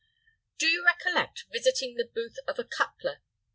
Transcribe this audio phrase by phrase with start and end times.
[0.57, 3.21] Do you recollect visiting the booth of a cutler?